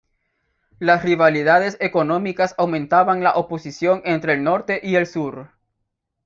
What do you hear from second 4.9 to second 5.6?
el Sur.